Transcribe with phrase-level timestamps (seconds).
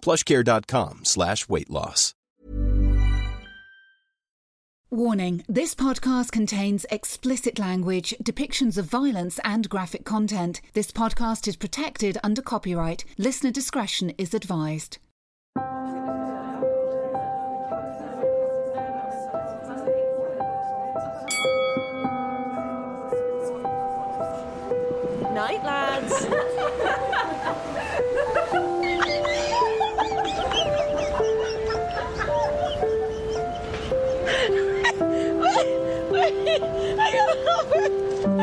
[0.00, 2.14] plushcare.com slash weight loss.
[4.90, 10.62] Warning this podcast contains explicit language, depictions of violence, and graphic content.
[10.72, 13.04] This podcast is protected under copyright.
[13.18, 14.96] Listener discretion is advised.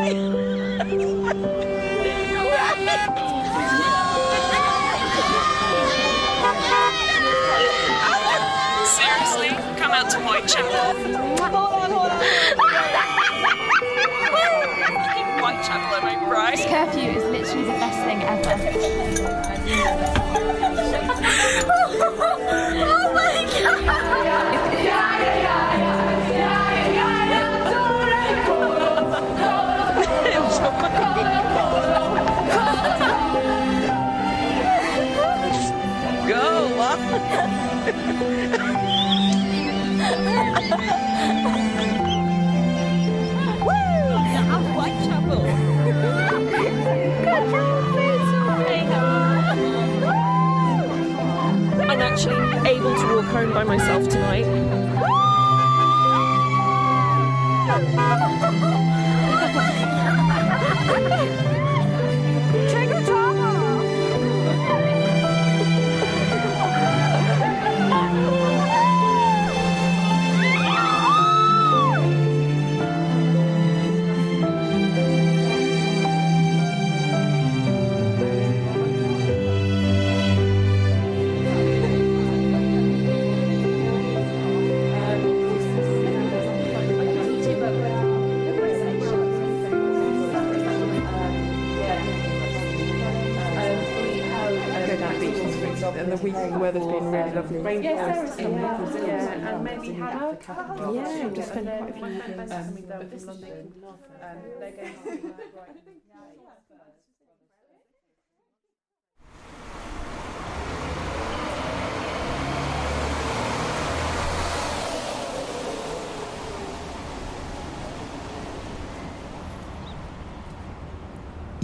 [0.05, 0.21] Seriously,
[9.77, 10.93] come out to Whitechapel.
[15.41, 16.55] Whitechapel, am I right?
[16.55, 18.55] This curfew is literally the best thing ever.
[24.55, 24.64] Go
[95.89, 97.83] and the week the weather's been really lovely.
[97.83, 98.25] Yes, there.
[98.25, 98.53] is some
[99.07, 100.39] yeah, and maybe have
[100.93, 103.73] yeah, just spend quite a few weekends um, coming down from London.
[104.21, 105.33] Um, they're going to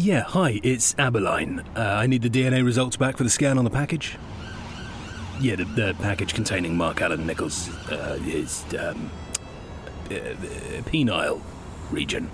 [0.02, 1.64] Yeah, hi, it's Aberline.
[1.78, 4.18] Uh, I need the DNA results back for the scan on the package.
[5.40, 9.12] Yeah, the, the package containing Mark Allen Nichols, uh, his um,
[10.10, 11.40] uh, uh, penile
[11.92, 12.32] region.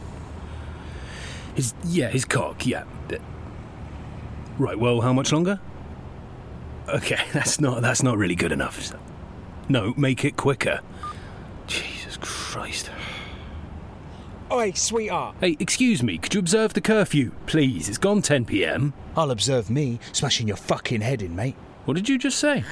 [1.55, 2.65] His yeah, his cock.
[2.65, 2.85] Yeah.
[3.11, 3.17] Uh,
[4.57, 4.79] Right.
[4.79, 5.59] Well, how much longer?
[6.87, 8.93] Okay, that's not that's not really good enough.
[9.67, 10.79] No, make it quicker.
[11.67, 12.89] Jesus Christ.
[14.49, 15.35] Oi, sweetheart.
[15.41, 17.89] Hey, excuse me, could you observe the curfew, please?
[17.89, 18.93] It's gone 10 pm.
[19.15, 21.55] I'll observe me smashing your fucking head in, mate.
[21.85, 22.63] What did you just say?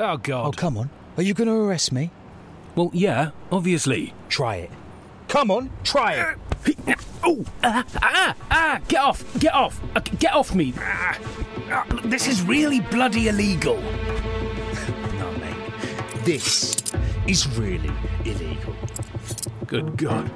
[0.00, 0.46] Oh, God.
[0.46, 0.90] Oh, come on.
[1.16, 2.10] Are you going to arrest me?
[2.74, 4.14] Well, yeah, obviously.
[4.28, 4.70] Try it.
[5.28, 6.98] Come on, try it.
[7.24, 10.72] Oh, ah, ah, ah, get off, get off, uh, get off me.
[10.78, 11.18] Ah,
[11.70, 13.76] ah, this is really bloody illegal.
[15.18, 16.24] No, mate.
[16.24, 16.76] This
[17.26, 17.90] is really
[18.24, 18.74] illegal.
[19.66, 20.30] Good God.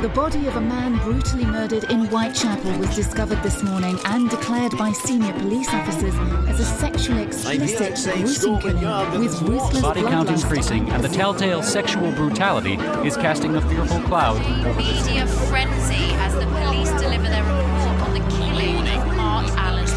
[0.00, 4.78] The body of a man brutally murdered in Whitechapel was discovered this morning and declared
[4.78, 6.14] by senior police officers
[6.48, 12.12] as a sexually explicit gruesome killing with ruthless Body count increasing, and the telltale sexual
[12.12, 12.74] brutality
[13.04, 18.00] is casting a fearful cloud over the Media frenzy as the police deliver their report
[18.02, 19.88] on the killing of Mark Allen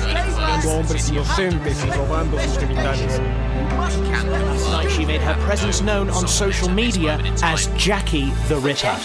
[3.71, 5.07] Robando sus genitales.
[5.07, 8.95] made her presence known on social media as Jackie the Ripper.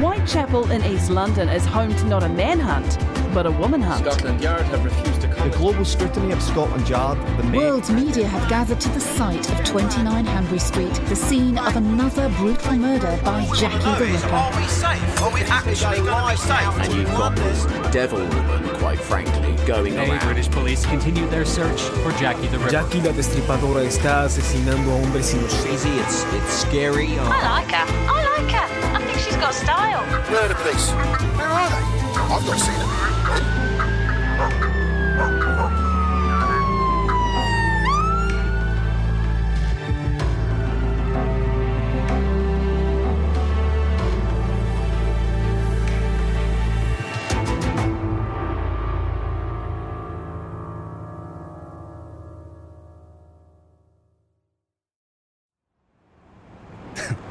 [0.00, 2.98] Whitechapel in East London is home to not a manhunt,
[3.34, 4.04] but a woman hunt.
[4.06, 5.52] Scotland Yard have refused to comment.
[5.52, 9.50] The global scrutiny of Scotland Yard, the main World media have gathered to the site
[9.50, 14.28] of 29 Hanbury Street, the scene of another brutal murder by Jackie the Ripper.
[14.34, 15.22] Are we safe?
[15.22, 16.78] Are we actually going to be safe?
[16.80, 20.20] And you've got this devil woman, quite frankly, going Hey, around.
[20.24, 22.70] British police continued their search for Jackie the Ripper.
[22.70, 25.66] Jackie la destripadora está asesinando a hombres inocentes.
[25.74, 27.18] Easy, it's it's scary.
[27.18, 27.86] Uh, I like her.
[28.08, 28.96] I like her.
[28.96, 30.04] I think she's got style.
[30.30, 30.90] Where are the police?
[31.36, 32.03] Where are they?
[32.34, 32.90] I've not seen them.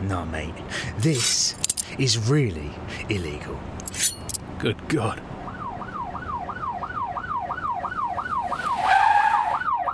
[0.03, 0.53] No, mate.
[0.99, 1.55] This
[1.97, 2.71] is really
[3.09, 3.59] illegal.
[4.63, 5.21] Good God.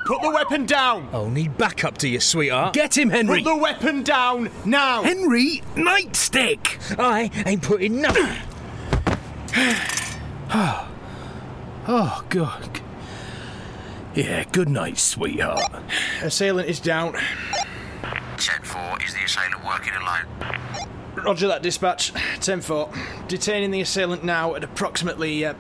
[0.05, 1.09] Put the weapon down!
[1.11, 2.75] I'll need backup to you, sweetheart.
[2.75, 3.41] Get him, Henry!
[3.41, 5.01] Put the weapon down now!
[5.01, 6.99] Henry Nightstick!
[6.99, 8.27] I ain't putting nothing.
[10.51, 10.87] Oh,
[11.87, 12.81] oh, God.
[14.13, 15.63] Yeah, good night, sweetheart.
[16.21, 17.13] Assailant is down.
[18.03, 20.98] 10-4, is the assailant working alone?
[21.23, 22.11] Roger that dispatch.
[22.41, 22.91] 10 4.
[23.27, 25.45] Detaining the assailant now at approximately.
[25.45, 25.53] Uh,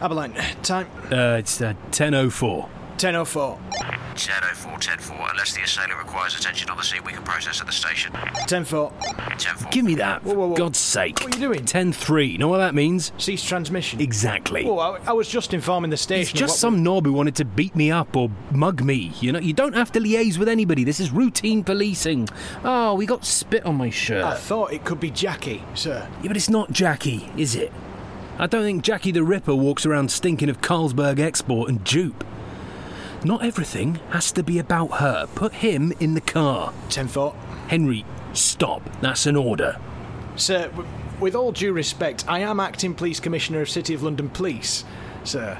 [0.00, 2.68] Aberline, time Uh, it's uh, 10.04.
[2.98, 3.73] 10.04.
[4.14, 7.72] 10-4, 10-4, unless the assailant requires attention on the scene, we can process at the
[7.72, 8.12] station.
[8.46, 8.90] 10 4.
[8.90, 9.70] 10-4.
[9.70, 10.56] Give me that, Whoa, whoa, whoa.
[10.56, 11.20] God's sake.
[11.20, 11.64] What are you doing?
[11.64, 12.32] 10.3.
[12.32, 13.12] You know what that means?
[13.18, 14.00] Cease transmission.
[14.00, 14.64] Exactly.
[14.64, 16.22] Oh, I, I was just informing the station.
[16.22, 19.12] It's just what some knob who wanted to beat me up or mug me.
[19.20, 20.84] You know, you don't have to liaise with anybody.
[20.84, 22.28] This is routine policing.
[22.64, 24.24] Oh, we got spit on my shirt.
[24.24, 26.08] I thought it could be Jackie, sir.
[26.22, 27.72] Yeah, but it's not Jackie, is it?
[28.38, 32.24] I don't think Jackie the Ripper walks around stinking of Carlsberg Export and dupe.
[33.24, 35.26] Not everything has to be about her.
[35.34, 36.74] Put him in the car.
[36.90, 37.34] 10 4.
[37.68, 38.04] Henry,
[38.34, 38.82] stop.
[39.00, 39.78] That's an order.
[40.36, 40.86] Sir, w-
[41.20, 44.84] with all due respect, I am acting police commissioner of City of London Police,
[45.22, 45.58] sir.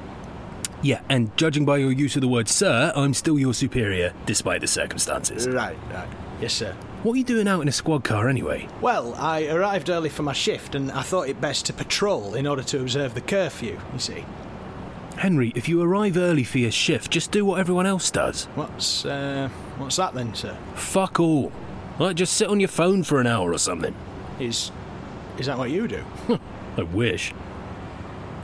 [0.83, 4.61] Yeah, and judging by your use of the word sir, I'm still your superior, despite
[4.61, 5.49] the circumstances.
[5.49, 6.09] Right, right.
[6.43, 6.77] Yes, sir.
[7.03, 8.69] What are you doing out in a squad car anyway?
[8.83, 12.47] Well, I arrived early for my shift and I thought it best to patrol in
[12.47, 14.25] order to observe the curfew, you see.
[15.17, 18.47] Henry, if you arrive early for your shift, just do what everyone else does.
[18.57, 20.57] What's, uh, what's that then, sir?
[20.75, 21.53] Fuck all.
[21.99, 23.95] Like, just sit on your phone for an hour or something.
[24.41, 24.73] Is.
[25.39, 26.05] is that what you do?
[26.77, 27.33] I wish.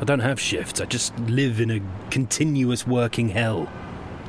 [0.01, 1.81] I don't have shifts, I just live in a
[2.11, 3.69] continuous working hell.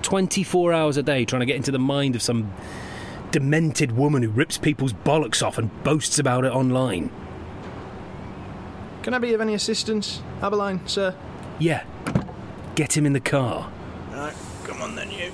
[0.01, 2.51] 24 hours a day trying to get into the mind of some
[3.31, 7.09] demented woman who rips people's bollocks off and boasts about it online.
[9.03, 11.15] Can I be of any assistance, Aberline, sir?
[11.57, 11.83] Yeah.
[12.75, 13.71] Get him in the car.
[14.11, 14.33] Right,
[14.63, 15.31] come on then, you.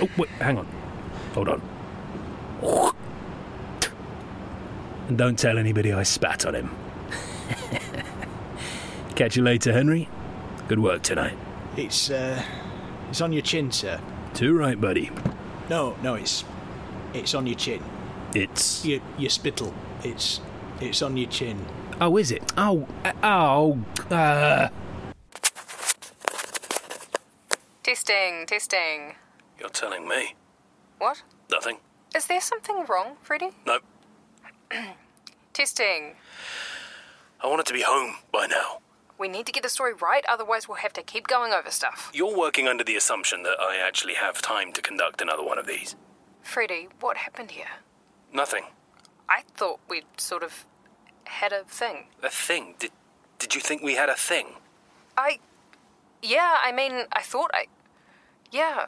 [0.00, 0.66] Oh, wait, hang on.
[1.34, 1.62] Hold on.
[5.08, 6.70] And don't tell anybody I spat on him.
[9.16, 10.08] Catch you later, Henry.
[10.68, 11.36] Good work tonight.
[11.76, 12.42] It's, uh.
[13.08, 14.00] It's on your chin, sir.
[14.34, 15.10] Too right, buddy.
[15.68, 16.44] No, no, it's.
[17.12, 17.82] It's on your chin.
[18.34, 18.84] It's.
[18.84, 19.74] Your, your spittle.
[20.04, 20.40] It's.
[20.80, 21.66] It's on your chin.
[22.00, 22.52] Oh, is it?
[22.56, 23.78] Oh, uh, oh,
[24.10, 24.68] uh.
[28.10, 29.14] Testing, testing.
[29.60, 30.34] You're telling me.
[30.98, 31.22] What?
[31.48, 31.76] Nothing.
[32.12, 33.50] Is there something wrong, Freddy?
[33.64, 33.84] Nope.
[35.52, 36.16] Testing.
[37.40, 38.80] I wanted to be home by now.
[39.16, 42.10] We need to get the story right, otherwise, we'll have to keep going over stuff.
[42.12, 45.68] You're working under the assumption that I actually have time to conduct another one of
[45.68, 45.94] these.
[46.42, 47.78] Freddy, what happened here?
[48.34, 48.64] Nothing.
[49.28, 50.66] I thought we'd sort of
[51.26, 52.06] had a thing.
[52.24, 52.74] A thing?
[52.80, 52.90] Did,
[53.38, 54.54] did you think we had a thing?
[55.16, 55.38] I.
[56.24, 57.66] Yeah, I mean, I thought I.
[58.50, 58.86] Yeah.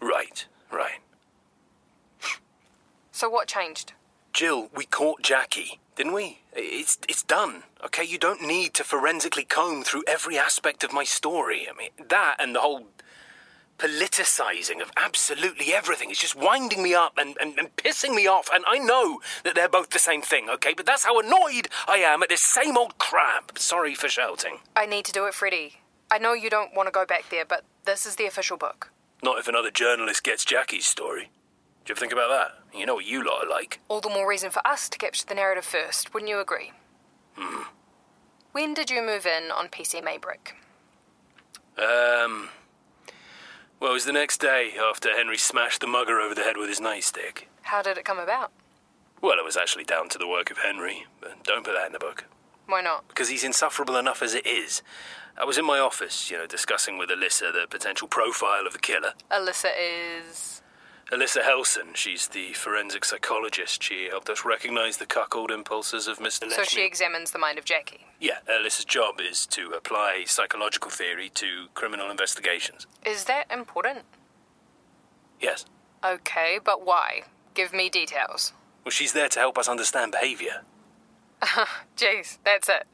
[0.00, 1.00] Right, right.
[3.12, 3.92] So what changed?
[4.32, 6.38] Jill, we caught Jackie, didn't we?
[6.54, 7.64] It's it's done.
[7.84, 11.66] Okay, you don't need to forensically comb through every aspect of my story.
[11.68, 12.86] I mean, that and the whole
[13.80, 18.48] politicizing of absolutely everything is just winding me up and, and, and pissing me off.
[18.52, 20.74] And I know that they're both the same thing, okay?
[20.74, 23.58] But that's how annoyed I am at this same old crap.
[23.58, 24.58] Sorry for shouting.
[24.76, 25.79] I need to do it, Freddie.
[26.10, 28.90] I know you don't want to go back there, but this is the official book.
[29.22, 31.30] Not if another journalist gets Jackie's story.
[31.84, 32.78] Do you ever think about that?
[32.78, 33.80] You know what you lot are like.
[33.88, 36.72] All the more reason for us to capture the narrative first, wouldn't you agree?
[37.36, 37.62] Hmm.
[38.52, 40.52] When did you move in on PC Maybrick?
[41.78, 42.48] Um,
[43.78, 46.68] Well, it was the next day after Henry smashed the mugger over the head with
[46.68, 47.44] his nightstick.
[47.62, 48.50] How did it come about?
[49.22, 51.92] Well, it was actually down to the work of Henry, but don't put that in
[51.92, 52.24] the book.
[52.70, 53.08] Why not?
[53.08, 54.82] Because he's insufferable enough as it is.
[55.36, 58.78] I was in my office, you know, discussing with Alyssa the potential profile of the
[58.78, 59.14] killer.
[59.30, 60.62] Alyssa is.
[61.10, 63.82] Alyssa Helson, she's the forensic psychologist.
[63.82, 66.48] She helped us recognize the cuckold impulses of Mr.
[66.52, 68.06] So she examines the mind of Jackie.
[68.20, 72.86] Yeah, Alyssa's job is to apply psychological theory to criminal investigations.
[73.04, 74.04] Is that important?
[75.40, 75.64] Yes.
[76.04, 77.22] Okay, but why?
[77.54, 78.52] Give me details.
[78.84, 80.62] Well, she's there to help us understand behavior.
[81.96, 82.86] Jeez, that's it.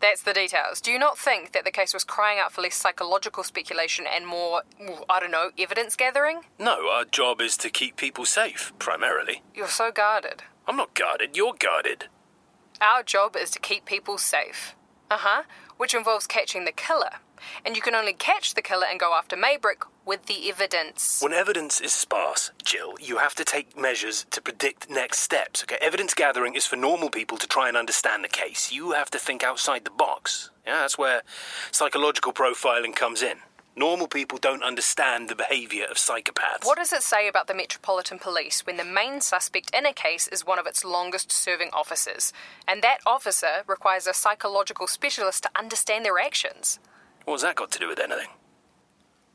[0.00, 0.80] That's the details.
[0.80, 4.26] Do you not think that the case was crying out for less psychological speculation and
[4.26, 4.62] more,
[5.10, 6.40] I don't know, evidence gathering?
[6.58, 9.42] No, our job is to keep people safe, primarily.
[9.54, 10.42] You're so guarded.
[10.66, 12.06] I'm not guarded, you're guarded.
[12.80, 14.74] Our job is to keep people safe.
[15.10, 15.42] Uh huh.
[15.76, 17.10] Which involves catching the killer.
[17.64, 21.20] And you can only catch the killer and go after Maybrick with the evidence.
[21.22, 25.62] When evidence is sparse, Jill, you have to take measures to predict next steps.
[25.62, 28.72] Okay, evidence gathering is for normal people to try and understand the case.
[28.72, 30.50] You have to think outside the box.
[30.66, 31.22] Yeah, that's where
[31.70, 33.38] psychological profiling comes in.
[33.76, 36.64] Normal people don't understand the behavior of psychopaths.
[36.64, 40.26] What does it say about the Metropolitan Police when the main suspect in a case
[40.28, 42.32] is one of its longest serving officers?
[42.66, 46.80] And that officer requires a psychological specialist to understand their actions.
[47.24, 48.28] What's that got to do with anything?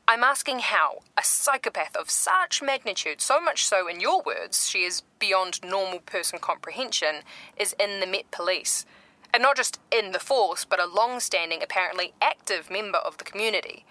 [0.08, 4.84] I'm asking how a psychopath of such magnitude, so much so in your words, she
[4.84, 7.22] is beyond normal person comprehension,
[7.56, 8.86] is in the Met Police.
[9.34, 13.24] And not just in the force, but a long standing, apparently active member of the
[13.24, 13.84] community.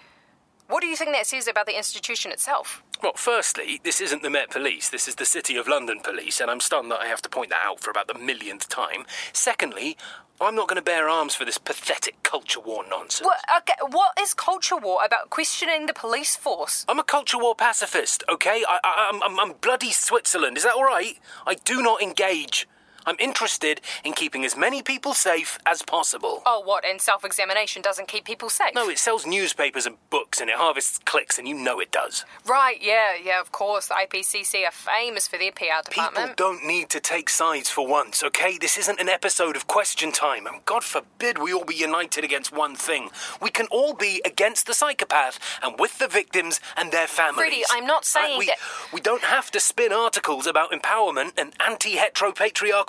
[0.68, 2.84] What do you think that says about the institution itself?
[3.04, 6.50] Well, firstly, this isn't the Met Police, this is the City of London Police, and
[6.50, 9.06] I'm stunned that I have to point that out for about the millionth time.
[9.32, 9.96] Secondly,
[10.42, 13.26] I'm not going to bear arms for this pathetic culture war nonsense.
[13.26, 16.84] What, okay, what is culture war about questioning the police force?
[16.90, 18.64] I'm a culture war pacifist, okay?
[18.68, 21.20] I, I, I'm, I'm, I'm bloody Switzerland, is that all right?
[21.46, 22.68] I do not engage.
[23.06, 26.42] I'm interested in keeping as many people safe as possible.
[26.46, 26.86] Oh, what?
[26.86, 28.74] And self examination doesn't keep people safe?
[28.74, 32.26] No, it sells newspapers and books and it harvests clicks, and you know it does.
[32.46, 33.88] Right, yeah, yeah, of course.
[33.88, 36.16] The IPCC are famous for their PR department.
[36.16, 38.58] People don't need to take sides for once, okay?
[38.58, 42.52] This isn't an episode of question time, and God forbid we all be united against
[42.52, 43.10] one thing.
[43.42, 47.36] We can all be against the psychopath and with the victims and their families.
[47.38, 48.58] Freddie, I'm not uh, saying we, that.
[48.94, 51.96] We don't have to spin articles about empowerment and anti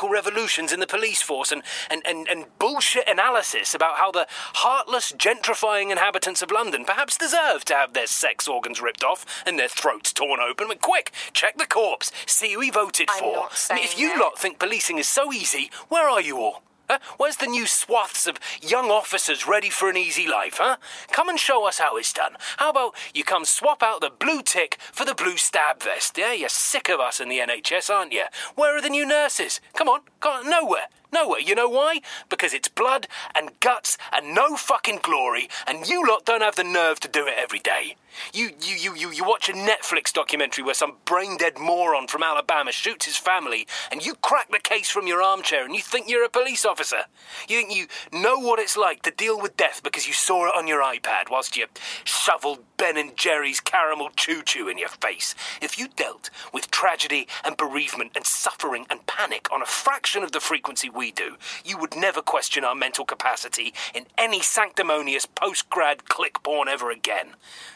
[0.06, 4.26] heteropatriarchal revolutions in the police force and, and, and, and bullshit analysis about how the
[4.54, 9.58] heartless, gentrifying inhabitants of London perhaps deserve to have their sex organs ripped off and
[9.58, 10.68] their throats torn open.
[10.68, 13.48] But quick, check the corpse, see who he voted I'm for.
[13.72, 14.20] if you that.
[14.20, 16.62] lot think policing is so easy, where are you all?
[17.16, 20.76] Where's the new swaths of young officers ready for an easy life, huh?
[21.10, 22.36] Come and show us how it's done.
[22.58, 26.16] How about you come swap out the blue tick for the blue stab vest?
[26.18, 28.24] Yeah, you're sick of us in the NHS, aren't you?
[28.54, 29.60] Where are the new nurses?
[29.74, 30.88] Come on, on, nowhere.
[31.12, 31.40] Nowhere.
[31.40, 32.00] You know why?
[32.28, 36.64] Because it's blood and guts and no fucking glory, and you lot don't have the
[36.64, 37.96] nerve to do it every day.
[38.32, 42.22] You, you, you, you, you watch a Netflix documentary where some brain dead moron from
[42.22, 46.08] Alabama shoots his family, and you crack the case from your armchair and you think
[46.08, 47.02] you're a police officer.
[47.48, 50.54] You think you know what it's like to deal with death because you saw it
[50.56, 51.66] on your iPad whilst you
[52.04, 55.34] shoveled Ben and Jerry's caramel choo choo in your face.
[55.60, 60.32] If you dealt with tragedy and bereavement and suffering and panic on a fraction of
[60.32, 65.68] the frequency we do, you would never question our mental capacity in any sanctimonious post
[65.70, 67.34] grad click porn ever again.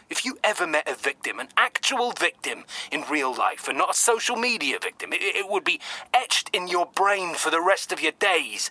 [0.08, 3.94] If you ever met a victim, an actual victim in real life, and not a
[3.94, 5.80] social media victim, it, it would be
[6.12, 8.70] etched in your brain for the rest of your days.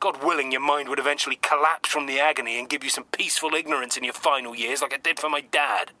[0.00, 3.54] God willing, your mind would eventually collapse from the agony and give you some peaceful
[3.54, 5.92] ignorance in your final years, like it did for my dad.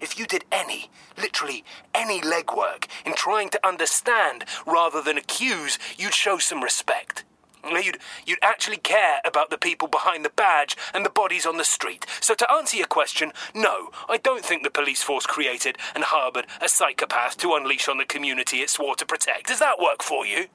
[0.00, 1.64] If you did any, literally
[1.94, 7.24] any legwork in trying to understand rather than accuse, you'd show some respect.
[7.64, 11.64] You'd, you'd actually care about the people behind the badge and the bodies on the
[11.64, 12.06] street.
[12.20, 16.46] So, to answer your question, no, I don't think the police force created and harboured
[16.62, 19.48] a psychopath to unleash on the community it swore to protect.
[19.48, 20.46] Does that work for you?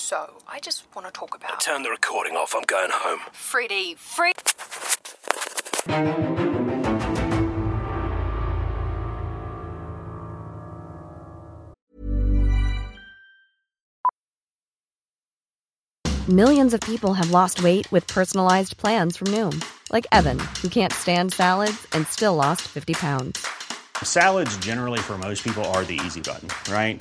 [0.02, 1.60] So, I just want to talk about.
[1.60, 3.20] Turn the recording off, I'm going home.
[3.32, 4.34] Freddie, Fred.
[16.28, 20.92] Millions of people have lost weight with personalized plans from Noom, like Evan, who can't
[20.92, 23.46] stand salads and still lost 50 pounds.
[24.02, 27.00] Salads, generally, for most people, are the easy button, right?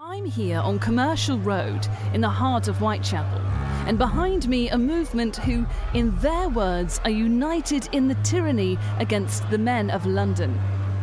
[0.00, 3.40] I'm here on Commercial Road in the heart of Whitechapel,
[3.86, 9.48] and behind me a movement who, in their words, are united in the tyranny against
[9.50, 10.58] the men of London.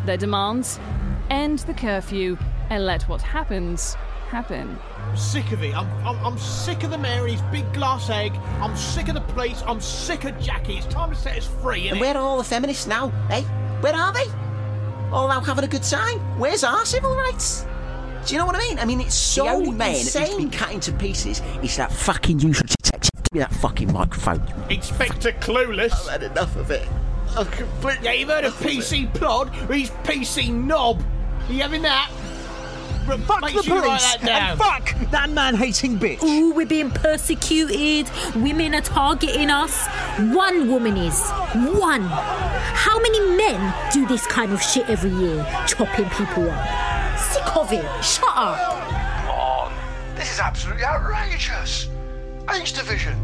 [0.05, 0.79] Their demands
[1.29, 2.37] end the curfew
[2.69, 4.77] and let what happens happen.
[5.09, 5.75] I'm sick of it.
[5.75, 8.33] I'm, I'm, I'm sick of the mayor and his big glass egg.
[8.61, 9.61] I'm sick of the police.
[9.65, 10.77] I'm sick of Jackie.
[10.77, 12.01] It's time to set us free, And innit?
[12.01, 13.41] where are all the feminists now, eh?
[13.81, 14.25] Where are they?
[15.11, 16.19] All out having a good time?
[16.39, 17.65] Where's our civil rights?
[18.25, 18.79] Do you know what I mean?
[18.79, 20.37] I mean, it's so the only man who's insane.
[20.37, 23.11] been cut into pieces is that fucking usual detective.
[23.23, 24.41] Give me that fucking microphone.
[24.69, 25.91] Inspector Clueless.
[26.09, 26.87] I've had enough of it.
[27.37, 28.05] I've completely.
[28.05, 29.53] Yeah, you've heard of PC Plod?
[29.71, 31.03] He's PC Knob.
[31.47, 32.09] Are you having that?
[33.07, 34.49] R- Fuck Make the sure you write police that down.
[34.51, 36.23] and fuck that man-hating bitch.
[36.23, 38.09] Ooh, we're being persecuted.
[38.35, 39.87] Women are targeting us.
[40.33, 41.21] One woman is.
[41.79, 42.01] One.
[42.03, 45.45] How many men do this kind of shit every year?
[45.67, 47.19] Chopping people up.
[47.19, 47.85] Sick of it.
[48.03, 48.59] Shut up.
[49.19, 49.73] Come on.
[50.15, 51.89] This is absolutely outrageous.
[52.51, 53.15] H Division.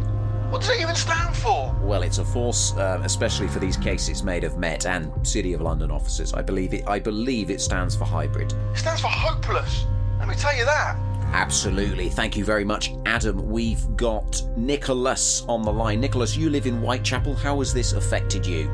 [0.52, 1.74] What does it even stand for?
[1.82, 5.62] Well, it's a force, uh, especially for these cases, made of Met and City of
[5.62, 6.34] London officers.
[6.34, 6.84] I believe it.
[6.88, 8.52] I believe it stands for hybrid.
[8.52, 9.86] It stands for hopeless.
[10.20, 10.98] Let me tell you that.
[11.32, 12.10] Absolutely.
[12.10, 13.50] Thank you very much, Adam.
[13.50, 16.02] We've got Nicholas on the line.
[16.02, 17.36] Nicholas, you live in Whitechapel.
[17.36, 18.66] How has this affected you?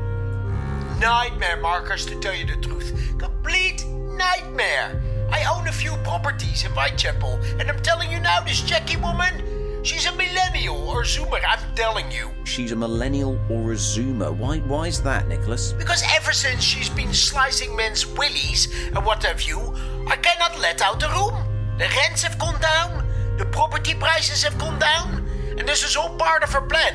[0.98, 2.92] Nightmare, Marcus, to tell you the truth.
[3.18, 5.00] Complete nightmare.
[5.30, 9.84] I own a few properties in Whitechapel, and I'm telling you now, this Jackie woman,
[9.84, 12.28] she's a millennial or zoomer, I'm telling you.
[12.44, 14.34] She's a millennial or a zoomer.
[14.36, 14.58] Why?
[14.72, 15.72] Why is that, Nicholas?
[15.72, 19.60] Because ever since she's been slicing men's willies and what have you,
[20.08, 21.36] I cannot let out the room.
[21.78, 23.06] The rents have gone down,
[23.38, 25.24] the property prices have gone down,
[25.56, 26.94] and this is all part of her plan.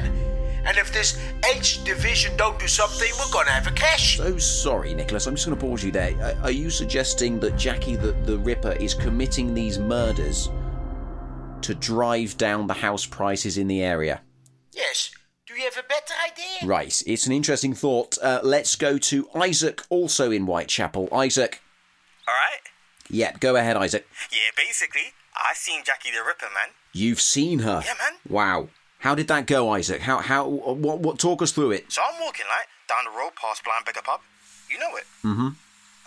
[0.65, 1.17] And if this
[1.55, 4.17] H division don't do something, we're gonna have a crash.
[4.17, 5.27] So sorry, Nicholas.
[5.27, 6.13] I'm just going to pause you there.
[6.21, 10.49] Are- Are you suggesting that Jackie the, the Ripper is committing these murders
[11.61, 14.21] to drive down the house prices in the area?
[14.75, 15.11] Yes.
[15.47, 16.67] Do you have a better idea?
[16.67, 17.03] Right.
[17.05, 18.17] It's an interesting thought.
[18.21, 21.09] Uh, let's go to Isaac, also in Whitechapel.
[21.13, 21.61] Isaac.
[22.27, 22.61] All right.
[23.09, 24.07] Yeah, go ahead, Isaac.
[24.31, 26.73] Yeah, basically, I've seen Jackie the Ripper, man.
[26.93, 27.81] You've seen her.
[27.85, 28.19] Yeah, man.
[28.29, 28.69] Wow.
[28.99, 30.01] How did that go, Isaac?
[30.01, 31.91] How how what what talk us through it?
[31.91, 34.21] So I'm walking like down the road past Blind Beggar Pub.
[34.71, 35.03] You know it.
[35.23, 35.49] Mm-hmm.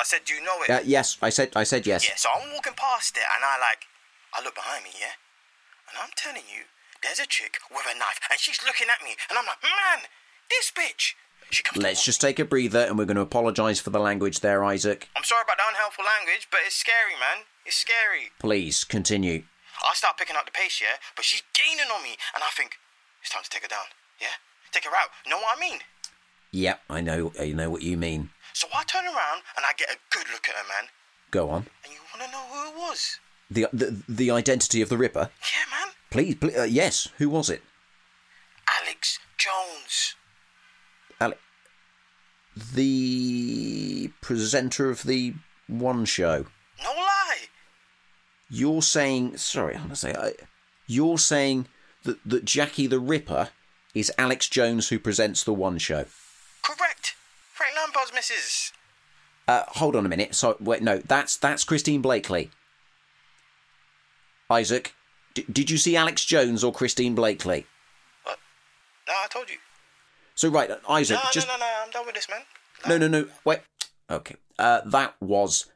[0.01, 0.71] I said, do you know it?
[0.71, 2.09] Uh, yes, I said I said yes.
[2.09, 2.17] Yeah.
[2.17, 3.85] So I'm walking past it, and I like,
[4.33, 5.21] I look behind me, yeah,
[5.91, 6.65] and I'm telling you,
[7.03, 10.07] there's a chick with a knife, and she's looking at me, and I'm like, man,
[10.51, 11.15] this bitch.
[11.51, 11.83] She comes.
[11.83, 15.09] Let's just take a breather, and we're going to apologise for the language there, Isaac.
[15.15, 17.47] I'm sorry about the unhelpful language, but it's scary, man.
[17.65, 18.33] It's scary.
[18.39, 19.45] Please continue.
[19.87, 22.77] I start picking up the pace, yeah, but she's gaining on me, and I think
[23.23, 23.87] it's time to take her down.
[24.21, 24.41] Yeah,
[24.73, 25.11] take her out.
[25.29, 25.81] Know what I mean?
[26.53, 27.33] Yep, I know.
[27.39, 28.31] I know what you mean.
[28.53, 30.89] So I turn around and I get a good look at her, man.
[31.31, 31.67] Go on.
[31.85, 33.19] And you want to know who it was?
[33.51, 35.29] The the, the identity of the Ripper.
[35.43, 35.93] Yeah, man.
[36.17, 37.09] Please, please uh, yes.
[37.19, 37.63] Who was it?
[38.83, 40.15] Alex Jones.
[41.21, 41.35] Ale-
[42.75, 45.35] the presenter of the
[45.69, 46.47] One Show.
[46.83, 47.49] No lie.
[48.49, 50.33] You're saying, sorry, I'm gonna say, I,
[50.87, 51.67] you're saying
[52.05, 53.51] that, that Jackie the Ripper
[53.95, 56.07] is Alex Jones who presents the One Show.
[56.63, 57.15] Correct.
[57.53, 58.73] Frank Lampard's missus.
[59.47, 60.35] Uh, hold on a minute.
[60.35, 62.49] So wait, no, that's that's Christine Bleakley.
[64.49, 64.95] Isaac,
[65.37, 67.65] d- did you see Alex Jones or Christine Bleakley?
[68.27, 68.33] No,
[69.13, 69.59] I told you.
[70.35, 71.67] So right, Isaac, no, just no, no, no.
[71.85, 72.41] I'm done with this, man.
[72.89, 73.29] no, no, no.
[73.45, 73.61] Wait.
[74.11, 74.37] Okay.
[74.59, 75.67] Uh, that was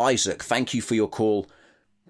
[0.00, 0.42] Isaac.
[0.42, 1.46] Thank you for your call.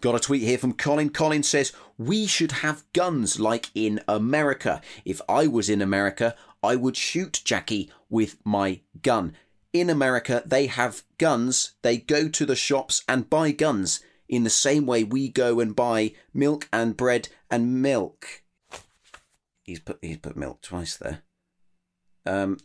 [0.00, 1.10] Got a tweet here from Colin.
[1.10, 4.80] Colin says, We should have guns like in America.
[5.04, 9.34] If I was in America, I would shoot Jackie with my gun.
[9.72, 11.74] In America, they have guns.
[11.82, 15.76] They go to the shops and buy guns in the same way we go and
[15.76, 18.42] buy milk and bread and milk.
[19.62, 21.22] He's put he's put milk twice there.
[22.24, 22.58] Um,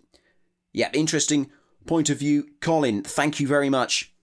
[0.72, 1.50] yeah, interesting
[1.86, 3.02] point of view, Colin.
[3.04, 4.14] Thank you very much.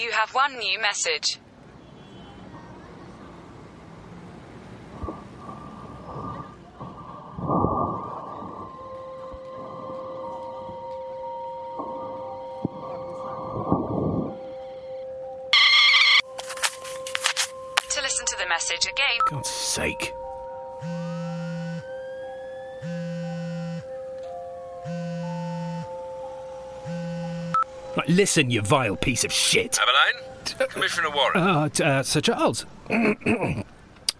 [0.00, 1.38] You have one new message.
[17.90, 20.12] To listen to the message again, God's sake.
[27.96, 29.72] Right, listen, you vile piece of shit.
[29.72, 30.29] Aberline?
[30.54, 31.40] Commissioner Warren.
[31.40, 32.66] Uh, t- uh, Sir Charles.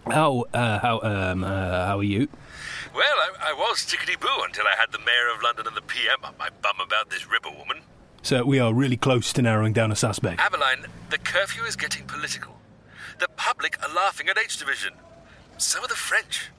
[0.09, 2.27] how, uh, how, um, uh, how are you?
[2.93, 5.81] Well, I, I was tickety boo until I had the Mayor of London and the
[5.81, 7.81] PM up my bum about this Ripper woman.
[8.21, 10.39] So we are really close to narrowing down a suspect.
[10.39, 12.59] Aberline, the curfew is getting political.
[13.19, 14.93] The public are laughing at H Division.
[15.57, 16.49] So are the French.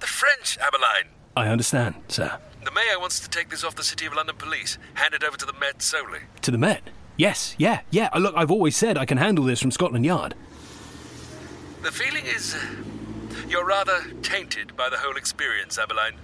[0.00, 1.08] The French, Aberline.
[1.36, 2.38] I understand, sir.
[2.64, 5.36] The Mayor wants to take this off the City of London Police, hand it over
[5.36, 6.20] to the Met solely.
[6.42, 6.82] To the Met?
[7.18, 8.08] Yes, yeah, yeah.
[8.16, 10.34] Look, I've always said I can handle this from Scotland Yard.
[11.82, 12.60] The feeling is uh,
[13.48, 16.14] you're rather tainted by the whole experience, Aberline.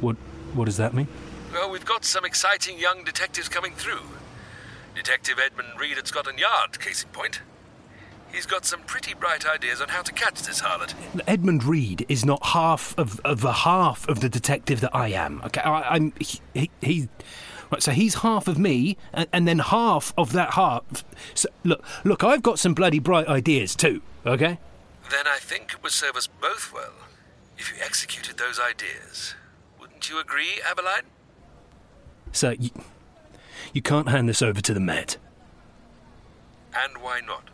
[0.00, 0.14] What,
[0.54, 1.08] what does that mean?
[1.52, 4.02] Well, we've got some exciting young detectives coming through.
[4.94, 7.40] Detective Edmund Reed at Scotland Yard, case in point.
[8.32, 10.94] He's got some pretty bright ideas on how to catch this harlot.
[11.26, 15.40] Edmund Reed is not half of, of the half of the detective that I am.
[15.46, 17.08] Okay, I, I'm he, he, he
[17.70, 21.04] right, so he's half of me, and, and then half of that half.
[21.34, 24.02] So, look, look, I've got some bloody bright ideas too.
[24.24, 24.58] Okay,
[25.10, 26.92] Then I think it would serve us both well
[27.56, 29.34] if you executed those ideas.
[29.80, 31.04] Wouldn't you agree, Aberline?
[32.32, 32.70] so you,
[33.72, 35.16] you can't hand this over to the Met.
[36.74, 37.44] And why not?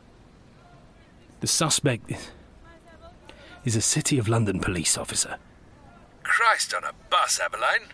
[1.40, 2.10] The suspect
[3.64, 5.36] is a City of London police officer.
[6.24, 7.90] Christ on a bus, Aberline.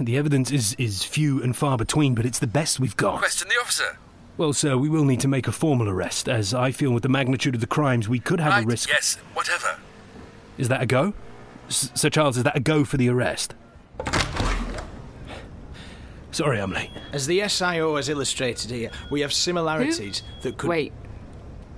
[0.00, 3.18] The evidence is, is few and far between, but it's the best we've got.
[3.18, 3.98] Question the officer.
[4.38, 7.10] Well, sir, we will need to make a formal arrest, as I feel with the
[7.10, 8.88] magnitude of the crimes, we could have right, a risk.
[8.88, 9.78] yes, whatever.
[10.56, 11.12] Is that a go?
[11.68, 13.54] S- Sir Charles, is that a go for the arrest?
[16.32, 16.90] Sorry, I'm late.
[17.12, 20.70] As the SIO has illustrated here, we have similarities that could.
[20.70, 20.92] Wait.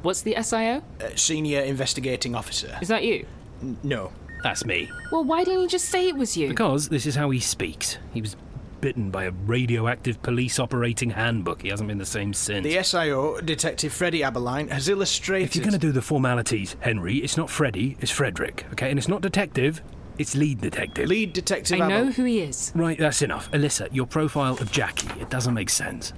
[0.03, 0.83] What's the SIO?
[1.01, 2.79] Uh, senior Investigating Officer.
[2.81, 3.27] Is that you?
[3.61, 4.13] N- no.
[4.43, 4.91] That's me.
[5.11, 6.49] Well, why didn't you just say it was you?
[6.49, 7.99] Because this is how he speaks.
[8.13, 8.37] He was
[8.81, 11.63] bitten by a radioactive police operating handbook.
[11.63, 12.65] He hasn't been the same since.
[12.65, 15.47] The SIO, Detective Freddie Aberline, has illustrated.
[15.47, 18.91] If you're going to do the formalities, Henry, it's not Freddy, it's Frederick, okay?
[18.91, 19.81] And it's not detective,
[20.19, 21.09] it's lead detective.
[21.09, 21.81] Lead detective.
[21.81, 22.73] I know who he is.
[22.75, 23.51] Right, that's enough.
[23.53, 26.13] Alyssa, your profile of Jackie, it doesn't make sense.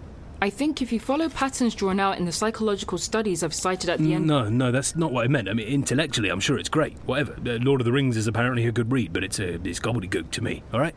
[0.44, 3.98] I think if you follow patterns drawn out in the psychological studies I've cited at
[3.98, 4.26] the end.
[4.26, 5.48] No, no, that's not what I meant.
[5.48, 6.98] I mean, intellectually, I'm sure it's great.
[7.06, 7.32] Whatever.
[7.32, 10.30] Uh, Lord of the Rings is apparently a good read, but it's a it's gobbledygook
[10.32, 10.62] to me.
[10.74, 10.94] All right.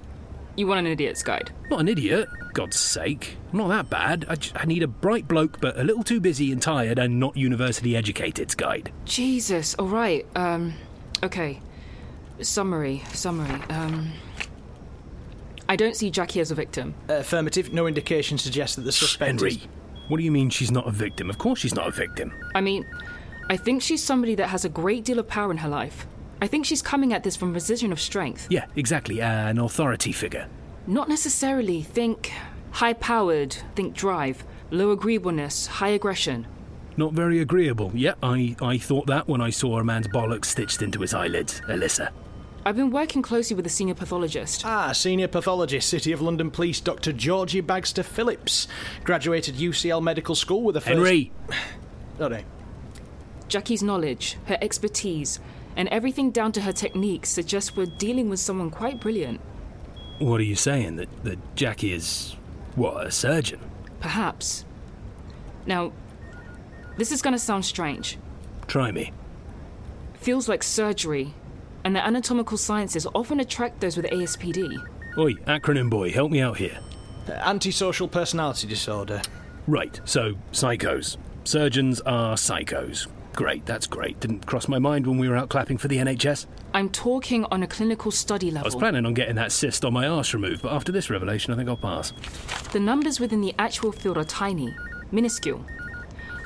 [0.57, 1.49] You want an idiot's guide?
[1.69, 3.37] Not an idiot, God's sake.
[3.53, 4.25] I'm not that bad.
[4.27, 7.17] I, j- I need a bright bloke, but a little too busy and tired and
[7.17, 8.91] not university educated's guide.
[9.05, 9.75] Jesus.
[9.75, 10.25] All right.
[10.35, 10.73] Um.
[11.23, 11.61] Okay.
[12.41, 13.01] Summary.
[13.13, 13.61] Summary.
[13.69, 14.11] Um.
[15.69, 16.95] I don't see Jackie as a victim.
[17.09, 17.73] Affirmative.
[17.73, 19.67] No indication suggests that the suspect Henry, is.
[20.07, 21.29] what do you mean she's not a victim?
[21.29, 22.33] Of course she's not a victim.
[22.55, 22.85] I mean,
[23.49, 26.07] I think she's somebody that has a great deal of power in her life.
[26.41, 28.47] I think she's coming at this from a position of strength.
[28.49, 29.21] Yeah, exactly.
[29.21, 30.47] Uh, an authority figure.
[30.85, 32.31] Not necessarily think
[32.71, 36.45] high powered, think drive, low agreeableness, high aggression.
[36.95, 37.91] Not very agreeable.
[37.93, 41.61] Yeah, I, I thought that when I saw a man's bollocks stitched into his eyelids,
[41.67, 42.09] Alyssa.
[42.67, 44.65] I've been working closely with a senior pathologist.
[44.65, 47.13] Ah, senior pathologist, City of London Police, Dr.
[47.13, 48.67] Georgie Bagster Phillips.
[49.05, 50.89] Graduated UCL Medical School with a first.
[50.89, 51.31] Henry!
[52.17, 52.43] Sorry.
[53.47, 55.39] Jackie's knowledge, her expertise,
[55.77, 59.39] and everything down to her techniques suggests we're dealing with someone quite brilliant.
[60.19, 60.97] What are you saying?
[60.97, 62.35] That, that Jackie is.
[62.75, 63.61] what, a surgeon?
[64.01, 64.65] Perhaps.
[65.65, 65.93] Now,
[66.97, 68.17] this is going to sound strange.
[68.67, 69.13] Try me.
[70.15, 71.33] Feels like surgery,
[71.83, 74.77] and the anatomical sciences often attract those with ASPD.
[75.17, 76.79] Oi, acronym boy, help me out here.
[77.27, 79.21] Antisocial personality disorder.
[79.67, 81.17] Right, so psychos.
[81.43, 83.07] Surgeons are psychos.
[83.33, 84.19] Great, that's great.
[84.19, 86.47] Didn't cross my mind when we were out clapping for the NHS.
[86.73, 88.65] I'm talking on a clinical study level.
[88.65, 91.53] I was planning on getting that cyst on my arse removed, but after this revelation,
[91.53, 92.13] I think I'll pass.
[92.71, 94.75] The numbers within the actual field are tiny,
[95.11, 95.63] minuscule.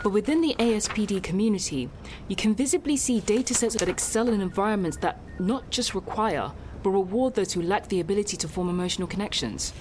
[0.04, 1.90] But within the ASPD community,
[2.28, 7.36] you can visibly see datasets that excel in environments that not just require, but reward
[7.36, 9.74] those who lack the ability to form emotional connections.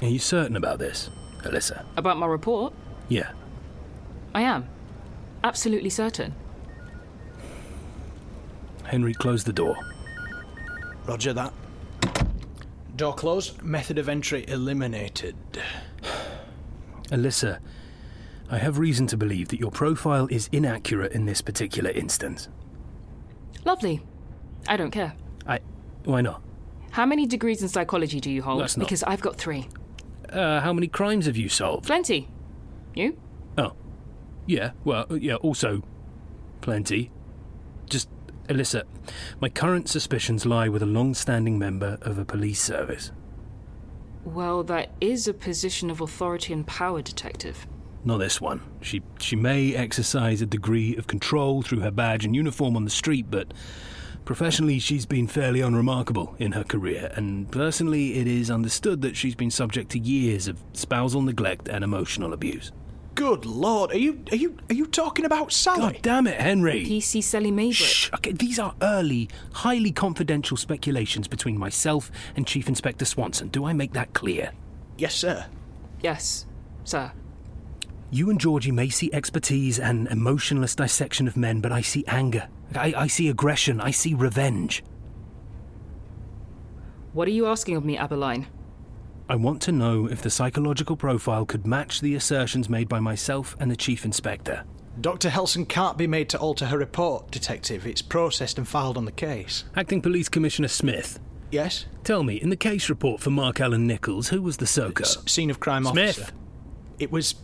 [0.00, 1.10] Are you certain about this,
[1.42, 1.84] Alyssa?
[1.96, 2.72] About my report,
[3.08, 3.30] Yeah.
[4.34, 4.68] I am.
[5.44, 6.34] Absolutely certain.
[8.84, 9.76] Henry, close the door.
[11.06, 11.52] Roger that.
[12.96, 15.36] Door closed, method of entry eliminated.
[17.10, 17.58] Alyssa,
[18.54, 22.48] I have reason to believe that your profile is inaccurate in this particular instance.
[23.64, 24.00] Lovely.
[24.68, 25.12] I don't care.
[25.44, 25.58] I.
[26.04, 26.40] Why not?
[26.92, 28.60] How many degrees in psychology do you hold?
[28.60, 29.66] That's not- Because I've got three.
[30.30, 31.86] Uh, how many crimes have you solved?
[31.86, 32.28] Plenty.
[32.94, 33.18] You?
[33.58, 33.72] Oh.
[34.46, 35.82] Yeah, well, yeah, also
[36.60, 37.10] plenty.
[37.90, 38.08] Just,
[38.48, 38.84] Alyssa,
[39.40, 43.10] my current suspicions lie with a long standing member of a police service.
[44.24, 47.66] Well, that is a position of authority and power, Detective.
[48.04, 48.60] Not this one.
[48.82, 52.90] She she may exercise a degree of control through her badge and uniform on the
[52.90, 53.54] street, but
[54.26, 59.34] professionally she's been fairly unremarkable in her career, and personally it is understood that she's
[59.34, 62.72] been subject to years of spousal neglect and emotional abuse.
[63.14, 65.80] Good lord, are you are you are you talking about Sally?
[65.80, 66.84] God damn it, Henry!
[66.84, 67.72] PC Sally Maybrick.
[67.74, 73.48] Shh, okay, these are early, highly confidential speculations between myself and Chief Inspector Swanson.
[73.48, 74.52] Do I make that clear?
[74.98, 75.46] Yes, sir.
[76.02, 76.44] Yes,
[76.84, 77.12] sir.
[78.14, 82.46] You and Georgie may see expertise and emotionless dissection of men, but I see anger.
[82.72, 83.80] I, I see aggression.
[83.80, 84.84] I see revenge.
[87.12, 88.46] What are you asking of me, Aberline?
[89.28, 93.56] I want to know if the psychological profile could match the assertions made by myself
[93.58, 94.62] and the Chief Inspector.
[95.00, 95.28] Dr.
[95.30, 97.84] Helson can't be made to alter her report, Detective.
[97.84, 99.64] It's processed and filed on the case.
[99.74, 101.18] Acting Police Commissioner Smith.
[101.50, 101.86] Yes?
[102.04, 105.02] Tell me, in the case report for Mark Allen Nichols, who was the SOCO?
[105.02, 106.20] S- scene of crime Smith.
[106.20, 106.32] officer.
[107.00, 107.34] It was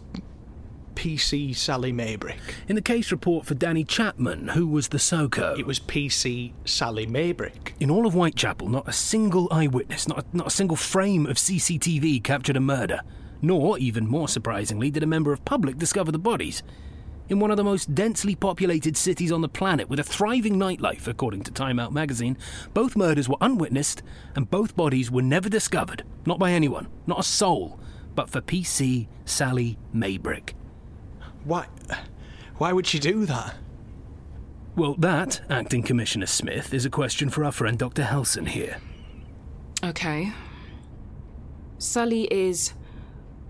[0.95, 2.39] PC Sally Maybrick.
[2.69, 5.55] In the case report for Danny Chapman, who was the SOCO?
[5.59, 7.73] It was PC Sally Maybrick.
[7.81, 11.37] In all of Whitechapel, not a single eyewitness, not a, not a single frame of
[11.37, 13.01] CCTV captured a murder.
[13.43, 16.63] Nor, even more surprisingly, did a member of public discover the bodies.
[17.31, 21.07] In one of the most densely populated cities on the planet, with a thriving nightlife,
[21.07, 22.37] according to Time Out magazine,
[22.75, 24.03] both murders were unwitnessed
[24.35, 26.03] and both bodies were never discovered.
[26.27, 27.79] Not by anyone, not a soul,
[28.17, 30.55] but for PC Sally Maybrick.
[31.45, 31.67] Why?
[32.57, 33.57] Why would she do that?
[34.77, 38.05] Well, that, Acting Commissioner Smith, is a question for our friend Dr.
[38.05, 38.79] Helson here.
[39.83, 40.33] Okay.
[41.79, 42.75] Sully is,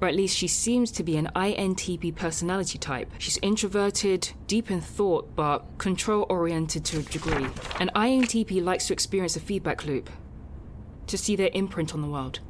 [0.00, 3.11] or at least she seems to be, an INTP personality type.
[3.18, 7.46] She's introverted, deep in thought, but control oriented to a degree.
[7.81, 10.09] An INTP likes to experience a feedback loop,
[11.09, 12.40] to see their imprint on the world.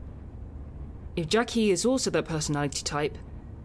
[1.16, 3.18] If Jackie is also that personality type,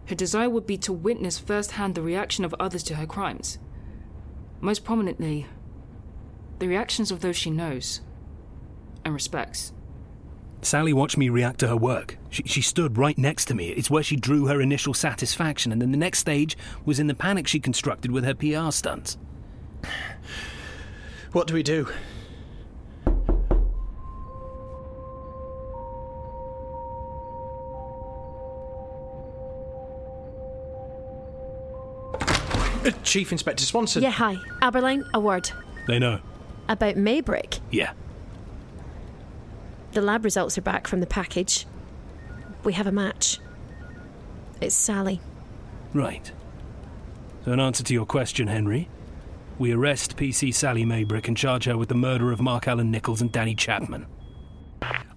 [0.06, 3.58] her desire would be to witness firsthand the reaction of others to her crimes.
[4.60, 5.46] Most prominently,
[6.58, 8.00] the reactions of those she knows
[9.04, 9.72] and respects.
[10.62, 12.18] Sally watched me react to her work.
[12.30, 13.68] She, she stood right next to me.
[13.70, 17.14] It's where she drew her initial satisfaction, and then the next stage was in the
[17.14, 19.18] panic she constructed with her PR stunts.
[21.32, 21.88] What do we do?
[33.02, 34.02] Chief Inspector Swanson.
[34.02, 34.36] Yeah, hi.
[34.62, 35.50] Aberline, a word.
[35.86, 36.20] They know.
[36.68, 37.60] About Maybrick.
[37.70, 37.92] Yeah.
[39.92, 41.66] The lab results are back from the package.
[42.64, 43.38] We have a match.
[44.60, 45.20] It's Sally.
[45.94, 46.32] Right.
[47.44, 48.88] So, in answer to your question, Henry,
[49.58, 53.22] we arrest PC Sally Maybrick and charge her with the murder of Mark Allen Nichols
[53.22, 54.06] and Danny Chapman.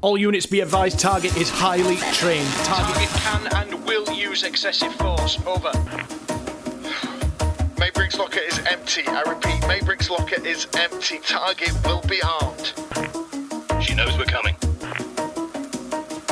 [0.01, 2.47] All units be advised target is highly trained.
[2.63, 5.38] Target can and will use excessive force.
[5.45, 5.71] Over.
[7.79, 9.03] Maybrick's locker is empty.
[9.07, 11.19] I repeat, Maybrick's locker is empty.
[11.19, 12.73] Target will be armed.
[13.81, 14.53] She knows we're coming.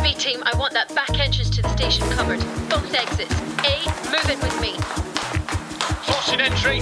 [0.03, 2.41] B team, I want that back entrance to the station covered.
[2.69, 3.33] Both exits.
[3.63, 3.79] A,
[4.11, 4.73] move it with me.
[6.03, 6.81] Forcing entry.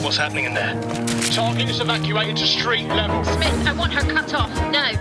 [0.00, 0.80] What's happening in there?
[1.32, 3.24] Target is evacuated to street level.
[3.24, 4.92] Smith, I want her cut off now.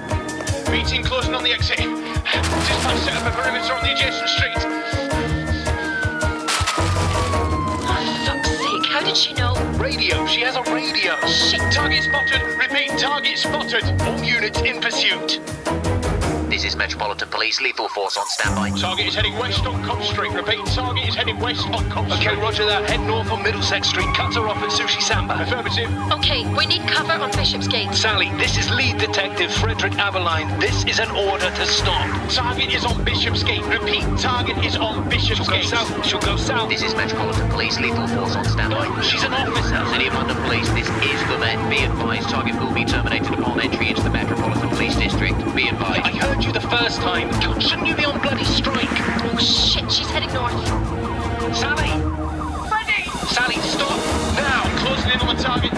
[0.72, 2.01] Meeting closing on the exit.
[2.32, 4.54] Dispatch set up a perimeter on the adjacent street.
[7.84, 8.86] Oh, fuck's sake.
[8.92, 9.54] How did she know?
[9.78, 10.26] Radio.
[10.28, 11.16] She has a radio.
[11.28, 11.62] Shit.
[11.72, 12.42] Target spotted.
[12.58, 12.98] Repeat.
[12.98, 13.84] Target spotted.
[14.02, 15.40] All units in pursuit.
[16.62, 18.70] This is Metropolitan Police, lethal force on standby.
[18.80, 20.32] Target is heading west on Cobb Street.
[20.32, 22.28] Repeat, target is heading west on Cobb Street.
[22.28, 22.88] Okay, roger that.
[22.88, 24.06] Head north on Middlesex Street.
[24.14, 25.42] Cut her off at Sushi Samba.
[25.42, 25.90] Affirmative.
[26.12, 27.92] Okay, we need cover on Bishopsgate.
[27.96, 30.62] Sally, this is lead detective Frederick Aberline.
[30.62, 32.06] This is an order to stop.
[32.30, 33.66] Target is on Bishopsgate.
[33.66, 35.66] Repeat, target is on Bishopsgate.
[35.66, 36.06] She'll go south.
[36.06, 36.70] She'll go south.
[36.70, 39.02] This is Metropolitan Police, lethal force on standby.
[39.02, 39.84] She's an officer.
[39.90, 41.58] City of London Police, this is the Met.
[41.72, 45.34] Be advised, target will be terminated upon entry into the Metropolitan Police District.
[45.56, 46.02] Be advised.
[46.02, 47.32] I heard you the first time.
[47.62, 48.90] Shouldn't you be on bloody strike?
[49.24, 50.52] Oh shit, she's heading north.
[51.56, 51.92] Sally!
[52.68, 53.08] Freddy!
[53.32, 53.98] Sally, stop!
[54.36, 54.64] Now!
[54.66, 55.74] I'm closing in on the target.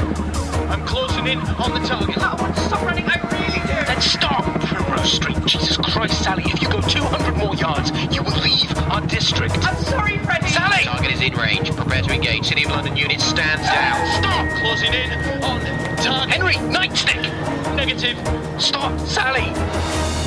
[0.71, 2.17] I'm closing in on the target.
[2.17, 3.85] I want to stop running, I really do.
[3.85, 4.43] Then stop!
[4.61, 5.45] Primrose Street.
[5.45, 9.57] Jesus Christ, Sally, if you go 200 more yards, you will leave our district.
[9.67, 10.47] I'm sorry, Freddy.
[10.47, 10.85] Sally!
[10.85, 11.75] Target is in range.
[11.75, 12.47] Prepare to engage.
[12.47, 14.23] City of London unit stands down.
[14.23, 14.47] Stop!
[14.61, 15.11] Closing in
[15.43, 15.61] on
[15.97, 16.33] target.
[16.33, 17.21] Henry, nightstick!
[17.75, 18.17] Negative.
[18.59, 18.99] Stop!
[19.01, 20.22] Sally!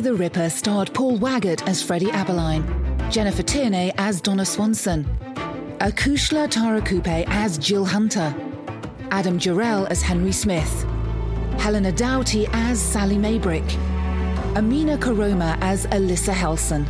[0.00, 2.62] The Ripper starred Paul Waggett as Freddie Aberline,
[3.10, 5.04] Jennifer Tierney as Donna Swanson,
[5.78, 8.34] Akushla Tarakupe as Jill Hunter,
[9.10, 10.84] Adam Jarrell as Henry Smith,
[11.58, 13.64] Helena Doughty as Sally Maybrick,
[14.54, 16.86] Amina Karoma as Alyssa Helson,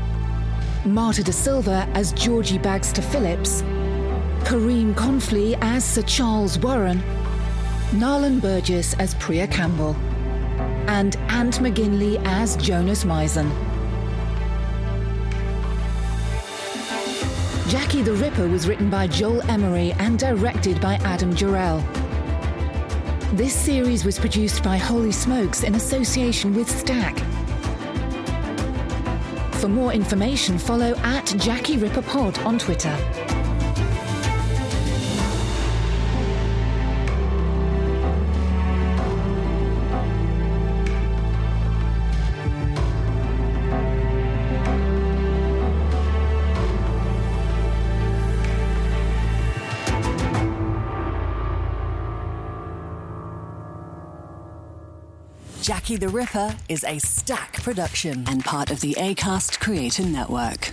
[0.84, 3.62] Marta De Silva as Georgie Bagster Phillips,
[4.42, 7.00] Kareem Confley as Sir Charles Warren,
[7.92, 9.96] Narlan Burgess as Priya Campbell,
[10.88, 13.50] and Ant McGinley as Jonas Misen.
[17.68, 21.82] Jackie the Ripper was written by Joel Emery and directed by Adam Jarrell.
[23.32, 27.18] This series was produced by Holy Smokes in association with Stack.
[29.54, 33.25] For more information, follow at Jackie Ripper Pod on Twitter.
[55.86, 60.72] Jackie the Ripper is a stack production and part of the ACAST Creator Network.